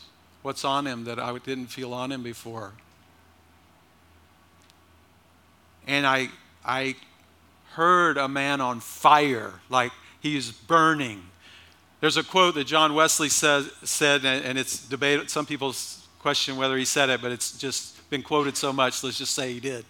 [0.43, 2.73] What's on him that I didn't feel on him before?
[5.87, 6.29] And I,
[6.63, 6.95] I
[7.71, 11.23] heard a man on fire, like he's burning.
[12.01, 15.31] There's a quote that John Wesley says, said, and it's debated.
[15.31, 15.73] Some people
[16.19, 19.51] question whether he said it, but it's just been quoted so much, let's just say
[19.51, 19.85] he did.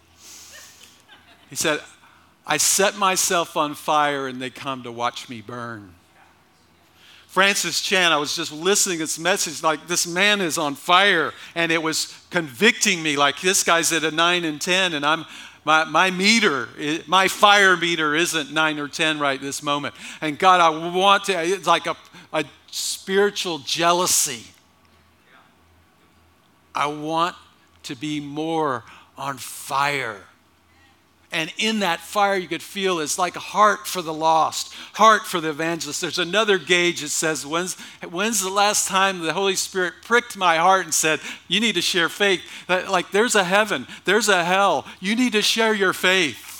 [1.50, 1.82] He said,
[2.48, 5.96] I set myself on fire and they come to watch me burn.
[7.34, 11.34] Francis Chan, I was just listening to this message, like this man is on fire,
[11.56, 13.16] and it was convicting me.
[13.18, 15.26] Like this guy's at a nine and ten, and I'm
[15.66, 16.70] my, my meter,
[17.08, 19.96] my fire meter isn't nine or ten right this moment.
[20.22, 21.98] And God, I want to, it's like a,
[22.34, 24.44] a spiritual jealousy.
[26.76, 27.36] I want
[27.82, 28.84] to be more
[29.18, 30.22] on fire.
[31.34, 35.26] And in that fire, you could feel it's like a heart for the lost, heart
[35.26, 36.00] for the evangelist.
[36.00, 37.76] There's another gauge that says, when's,
[38.08, 41.82] when's the last time the Holy Spirit pricked my heart and said, You need to
[41.82, 42.42] share faith?
[42.70, 44.86] Like, there's a heaven, there's a hell.
[45.00, 46.52] You need to share your faith.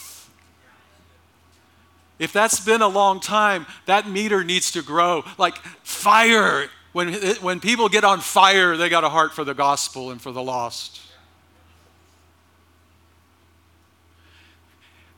[2.18, 5.24] If that's been a long time, that meter needs to grow.
[5.38, 6.68] Like fire.
[6.94, 10.32] When, when people get on fire, they got a heart for the gospel and for
[10.32, 11.02] the lost.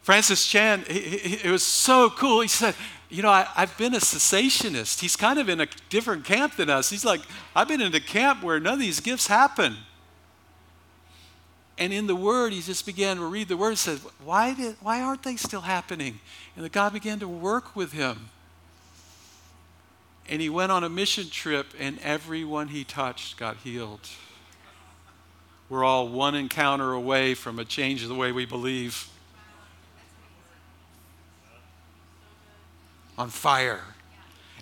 [0.05, 2.41] Francis Chan, it was so cool.
[2.41, 2.75] He said,
[3.09, 4.99] You know, I, I've been a cessationist.
[4.99, 6.91] He's kind of in a different camp than us.
[6.91, 7.21] He's like,
[7.55, 9.77] I've been in a camp where none of these gifts happen.
[11.79, 14.75] And in the Word, he just began to read the Word and said, why, did,
[14.79, 16.19] why aren't they still happening?
[16.55, 18.29] And the God began to work with him.
[20.29, 24.07] And he went on a mission trip, and everyone he touched got healed.
[25.67, 29.09] We're all one encounter away from a change of the way we believe.
[33.17, 33.81] On fire.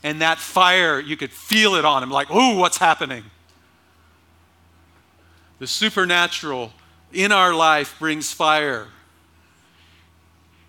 [0.03, 3.23] And that fire, you could feel it on him, like, oh, what's happening?
[5.59, 6.73] The supernatural
[7.13, 8.87] in our life brings fire.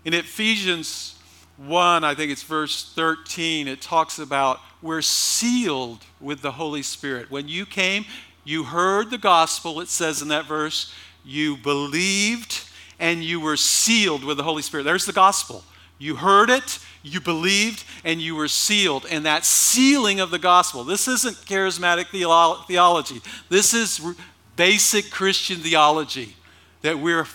[0.05, 1.19] In Ephesians
[1.57, 7.31] 1, I think it's verse 13, it talks about we're sealed with the Holy Spirit.
[7.31, 8.05] When you came,
[8.43, 10.93] you heard the gospel, it says in that verse,
[11.25, 12.61] you believed,
[12.99, 14.83] and you were sealed with the Holy Spirit.
[14.83, 15.63] There's the gospel.
[15.97, 19.05] You heard it, you believed, and you were sealed.
[19.09, 22.07] And that sealing of the gospel, this isn't charismatic
[22.67, 23.21] theology.
[23.49, 24.01] This is
[24.55, 26.35] basic Christian theology
[26.81, 27.25] that we're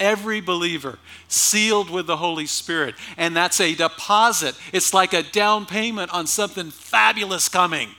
[0.00, 0.98] every believer
[1.28, 2.96] sealed with the Holy Spirit.
[3.16, 7.90] And that's a deposit, it's like a down payment on something fabulous coming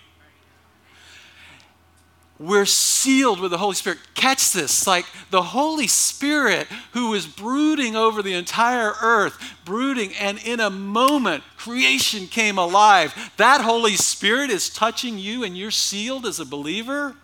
[2.42, 4.00] we're sealed with the Holy Spirit.
[4.16, 10.39] Catch this like the Holy Spirit who is brooding over the entire earth, brooding, and
[10.44, 13.32] in a moment, creation came alive.
[13.38, 17.16] That Holy Spirit is touching you, and you're sealed as a believer.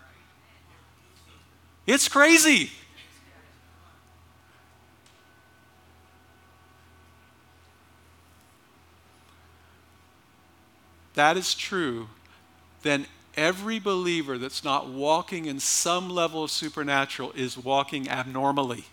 [1.84, 2.70] It's crazy.
[11.14, 12.08] That is true,
[12.82, 13.06] then
[13.38, 18.84] every believer that's not walking in some level of supernatural is walking abnormally.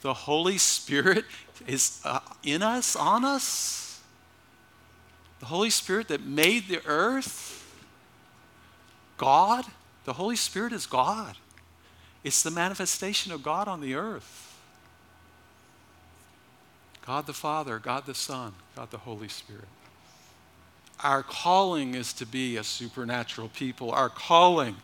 [0.00, 1.26] The Holy Spirit
[1.66, 4.00] is uh, in us, on us.
[5.40, 7.62] The Holy Spirit that made the earth,
[9.18, 9.66] God,
[10.06, 11.36] the Holy Spirit is God.
[12.24, 14.46] It's the manifestation of God on the earth.
[17.04, 19.68] God the Father, God the Son, God the Holy Spirit.
[21.02, 23.90] Our calling is to be a supernatural people.
[23.90, 24.76] Our calling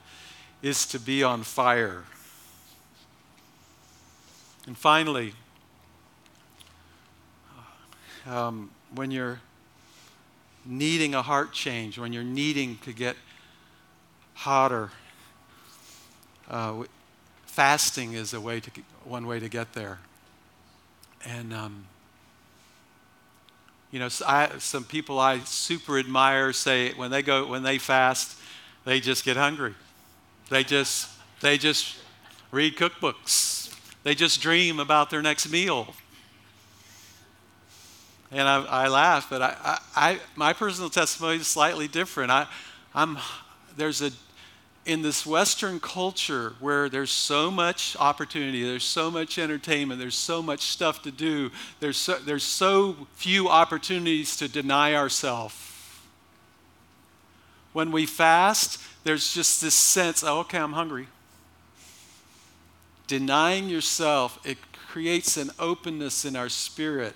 [0.62, 2.04] is to be on fire.
[4.66, 5.34] And finally,
[8.26, 9.40] um, when you're
[10.64, 13.16] needing a heart change, when you're needing to get
[14.34, 14.90] hotter,
[16.48, 16.84] uh,
[17.46, 18.70] fasting is a way to
[19.04, 19.98] one way to get there.
[21.24, 21.86] And um,
[23.90, 28.38] you know, I, some people I super admire say when they go when they fast,
[28.84, 29.74] they just get hungry.
[30.50, 31.08] They just
[31.40, 31.96] they just
[32.50, 33.74] read cookbooks.
[34.02, 35.94] They just dream about their next meal.
[38.30, 42.30] And I, I laugh, but I, I, my personal testimony is slightly different.
[42.30, 42.46] I,
[42.94, 43.18] I'm,
[43.76, 44.10] there's a
[44.86, 50.40] in this Western culture where there's so much opportunity, there's so much entertainment, there's so
[50.40, 55.54] much stuff to do, there's so, there's so few opportunities to deny ourselves.
[57.72, 61.08] When we fast, there's just this sense, oh, okay, I'm hungry.
[63.08, 67.14] Denying yourself, it creates an openness in our spirit.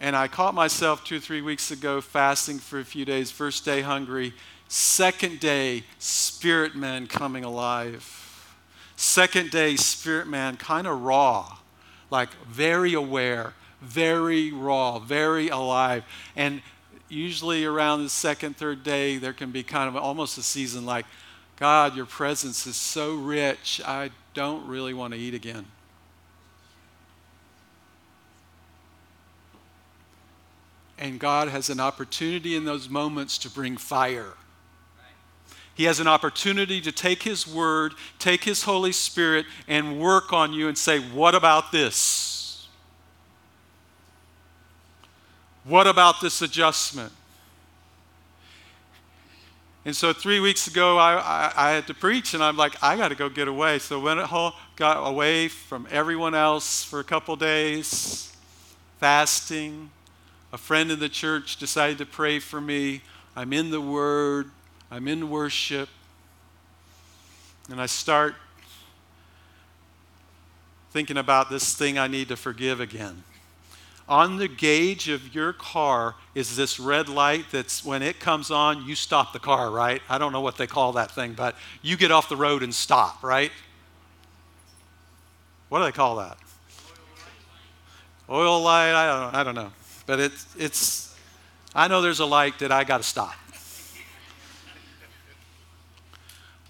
[0.00, 3.64] And I caught myself two or three weeks ago fasting for a few days, first
[3.64, 4.34] day hungry
[4.68, 8.14] Second day, spirit man coming alive.
[8.96, 11.56] Second day, spirit man kind of raw,
[12.10, 16.04] like very aware, very raw, very alive.
[16.36, 16.60] And
[17.08, 21.06] usually around the second, third day, there can be kind of almost a season like,
[21.56, 25.64] God, your presence is so rich, I don't really want to eat again.
[30.98, 34.34] And God has an opportunity in those moments to bring fire.
[35.78, 40.52] He has an opportunity to take His Word, take His Holy Spirit, and work on
[40.52, 42.66] you and say, What about this?
[45.62, 47.12] What about this adjustment?
[49.84, 52.96] And so three weeks ago, I, I, I had to preach, and I'm like, I
[52.96, 53.78] got to go get away.
[53.78, 58.36] So went home, got away from everyone else for a couple days,
[58.98, 59.90] fasting.
[60.52, 63.02] A friend in the church decided to pray for me.
[63.36, 64.50] I'm in the Word.
[64.90, 65.88] I'm in worship.
[67.70, 68.34] And I start
[70.90, 73.24] thinking about this thing I need to forgive again.
[74.08, 78.86] On the gauge of your car is this red light that's when it comes on,
[78.86, 80.00] you stop the car, right?
[80.08, 82.74] I don't know what they call that thing, but you get off the road and
[82.74, 83.52] stop, right?
[85.68, 86.38] What do they call that?
[88.30, 89.72] Oil light, I don't, I don't know.
[90.06, 91.16] But it's, it's,
[91.74, 93.34] I know there's a light that I got to stop.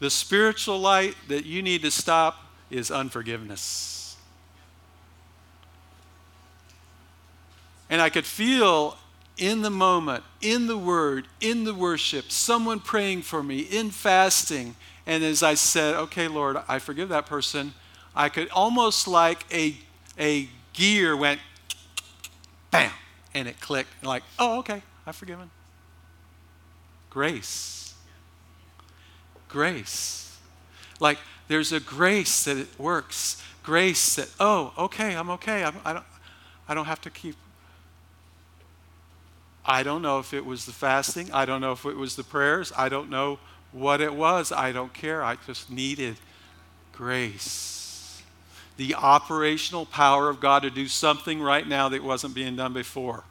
[0.01, 2.37] The spiritual light that you need to stop
[2.71, 4.17] is unforgiveness.
[7.91, 8.97] And I could feel
[9.37, 14.77] in the moment, in the word, in the worship, someone praying for me, in fasting.
[15.07, 17.73] And as I said, okay, Lord, I forgive that person,
[18.15, 19.77] I could almost like a,
[20.19, 21.41] a gear went
[22.71, 22.91] bam,
[23.33, 24.05] and it clicked.
[24.05, 25.51] Like, oh, okay, I've forgiven.
[27.11, 27.88] Grace
[29.49, 30.39] grace.
[31.01, 31.19] Like
[31.49, 33.43] there's a grace that it works.
[33.63, 35.65] Grace that, oh, okay, I'm okay.
[35.65, 36.05] I'm, I, don't,
[36.69, 37.37] I don't have to keep.
[39.65, 41.31] I don't know if it was the fasting.
[41.33, 42.73] I don't know if it was the prayers.
[42.77, 43.39] I don't know
[43.73, 44.51] what it was.
[44.51, 45.23] I don't care.
[45.23, 46.17] I just needed
[46.93, 48.23] grace.
[48.79, 53.25] The operational power of God to do something right now that wasn't being done before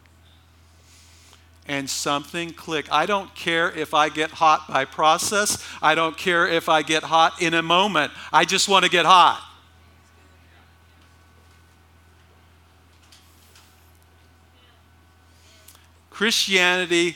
[1.68, 2.92] and something click.
[2.92, 5.64] I don't care if I get hot by process.
[5.82, 8.12] I don't care if I get hot in a moment.
[8.32, 9.44] I just want to get hot.
[16.10, 17.16] Christianity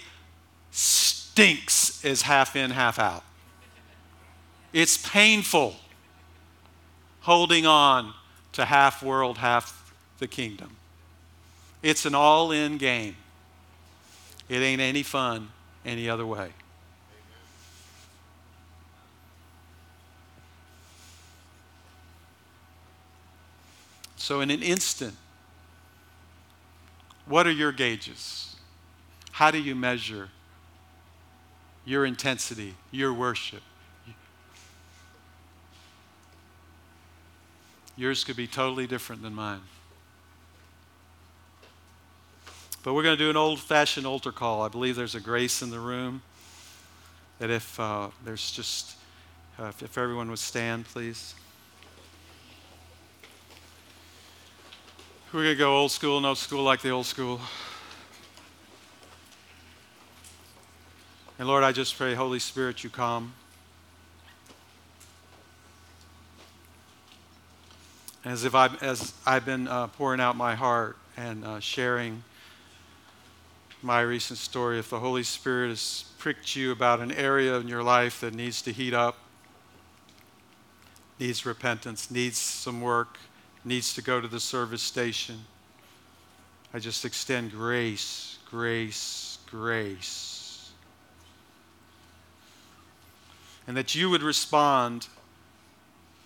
[0.70, 3.24] stinks as half in, half out.
[4.74, 5.76] It's painful
[7.22, 8.14] holding on
[8.54, 10.76] to half world, half the kingdom.
[11.82, 13.16] It's an all in game.
[14.52, 15.48] It ain't any fun
[15.86, 16.50] any other way.
[24.18, 25.16] So, in an instant,
[27.26, 28.58] what are your gauges?
[29.32, 30.28] How do you measure
[31.86, 33.62] your intensity, your worship?
[37.96, 39.62] Yours could be totally different than mine.
[42.84, 44.64] But we're going to do an old fashioned altar call.
[44.64, 46.24] I believe there's a grace in the room
[47.38, 48.96] that if uh, there's just,
[49.60, 51.36] uh, if, everyone would stand, please.
[55.32, 57.40] We're going to go old school, no school like the old school.
[61.38, 63.34] And Lord, I just pray, Holy Spirit, you come.
[68.26, 72.24] As if I've, as I've been uh, pouring out my heart and uh, sharing
[73.84, 77.84] my recent story, if the Holy Spirit has pricked you about an area in your
[77.84, 79.18] life that needs to heat up,
[81.20, 83.18] needs repentance, needs some work,
[83.66, 85.40] needs to go to the service station,
[86.74, 90.72] I just extend grace, grace, grace.
[93.68, 95.08] And that you would respond.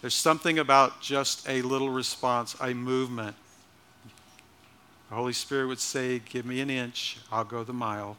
[0.02, 3.36] There's something about just a little response, a movement
[5.10, 8.18] the Holy Spirit would say, Give me an inch, I'll go the mile.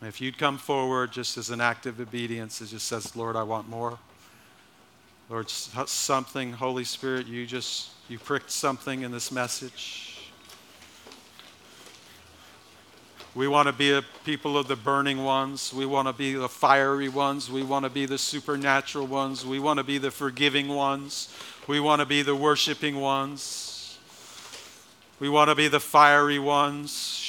[0.00, 3.36] And if you'd come forward just as an act of obedience, it just says, Lord,
[3.36, 3.98] I want more.
[5.30, 10.30] Lord, something, Holy Spirit, you just, you pricked something in this message.
[13.34, 15.72] We want to be a people of the burning ones.
[15.72, 17.50] We want to be the fiery ones.
[17.50, 19.46] We want to be the supernatural ones.
[19.46, 21.34] We want to be the forgiving ones.
[21.66, 23.71] We want to be the worshiping ones.
[25.22, 27.22] We want to be the fiery ones.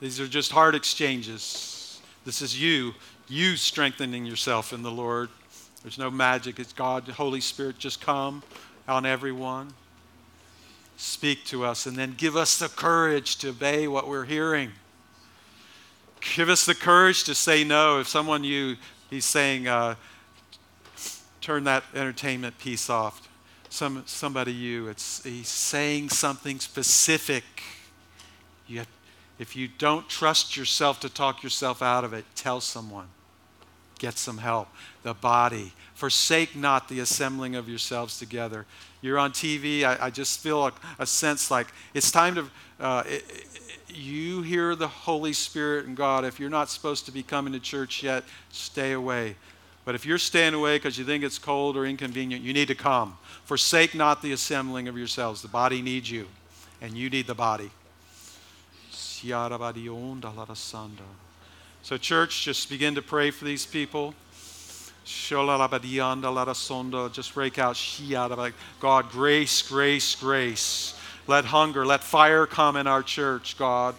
[0.00, 2.00] These are just hard exchanges.
[2.24, 2.94] This is you,
[3.28, 5.28] you strengthening yourself in the Lord.
[5.84, 6.58] There's no magic.
[6.58, 8.42] It's God, the Holy Spirit, just come
[8.88, 9.72] on everyone.
[10.96, 14.72] Speak to us and then give us the courage to obey what we're hearing.
[16.34, 18.00] Give us the courage to say no.
[18.00, 18.74] If someone you,
[19.08, 19.94] he's saying, uh,
[21.40, 23.28] turn that entertainment piece off.
[23.68, 27.44] Some, somebody you, it's he's saying something specific.
[28.66, 28.88] You have,
[29.38, 33.06] if you don't trust yourself to talk yourself out of it, tell someone.
[33.98, 34.68] get some help.
[35.02, 35.72] The body.
[35.94, 38.66] Forsake not the assembling of yourselves together.
[39.02, 39.84] You're on TV.
[39.84, 42.50] I, I just feel a, a, sense like it's time to.
[42.80, 43.24] Uh, it,
[43.88, 46.24] you hear the Holy Spirit and God.
[46.24, 49.36] If you're not supposed to be coming to church yet, stay away.
[49.84, 52.74] But if you're staying away because you think it's cold or inconvenient, you need to
[52.74, 53.16] come.
[53.44, 55.42] Forsake not the assembling of yourselves.
[55.42, 56.26] The body needs you,
[56.80, 57.70] and you need the body.
[61.82, 64.14] So, church, just begin to pray for these people.
[65.04, 65.32] Just
[67.34, 67.76] break out.
[68.80, 70.94] God, grace, grace, grace.
[71.26, 73.94] Let hunger, let fire come in our church, God.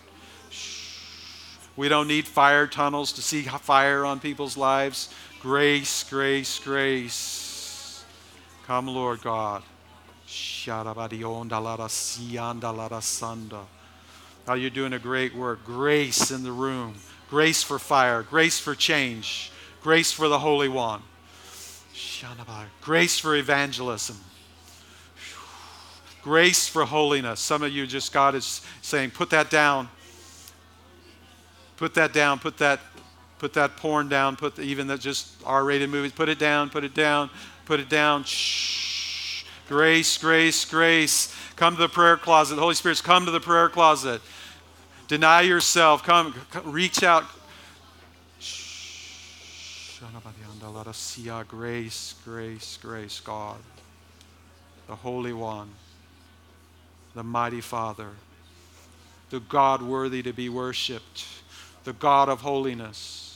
[1.75, 5.09] We don't need fire tunnels to see fire on people's lives.
[5.41, 8.03] Grace, grace, grace.
[8.67, 9.63] Come, Lord God.
[14.47, 15.65] Oh, you're doing a great work.
[15.65, 16.93] Grace in the room.
[17.27, 18.21] Grace for fire.
[18.21, 19.51] Grace for change.
[19.81, 21.01] Grace for the Holy One.
[22.81, 24.17] Grace for evangelism.
[26.21, 27.39] Grace for holiness.
[27.39, 29.89] Some of you just, God is saying, put that down.
[31.77, 32.37] Put that down.
[32.37, 32.79] Put that,
[33.41, 34.37] put that porn down.
[34.37, 36.13] Put the, even that just R-rated movies.
[36.13, 36.69] Put it down.
[36.69, 37.29] Put it down.
[37.65, 38.23] Put it down.
[38.23, 39.43] Shh.
[39.67, 41.35] Grace, grace, grace.
[41.57, 42.55] Come to the prayer closet.
[42.55, 44.21] The Holy Spirit's come to the prayer closet.
[45.09, 46.03] Deny yourself.
[46.03, 47.25] Come, come reach out.
[48.39, 50.01] Shh.
[50.73, 53.57] Let us see our grace, grace, grace, God,
[54.87, 55.69] the Holy One
[57.13, 58.09] the mighty Father,
[59.29, 61.25] the God worthy to be worshiped,
[61.83, 63.30] the God of holiness,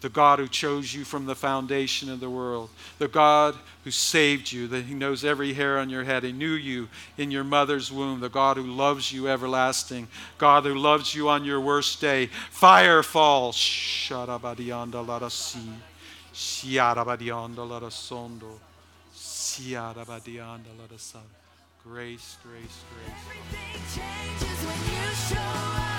[0.00, 4.52] the God who chose you from the foundation of the world, the God who saved
[4.52, 6.22] you, that He knows every hair on your head.
[6.22, 10.74] He knew you in your mother's womb, the God who loves you everlasting, God who
[10.74, 12.26] loves you on your worst day.
[12.50, 13.56] Fire falls.
[13.56, 15.60] Sharabadianda la si.
[16.34, 18.60] Shiarabadianda la sondo.
[19.14, 21.22] Siarabadianda la son.
[21.82, 23.98] Grace, grace, grace.